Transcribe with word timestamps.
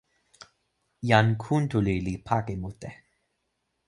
jan 1.09 1.29
Kuntuli 1.43 1.95
li 2.07 2.15
pake 2.27 2.55
mute. 2.63 2.91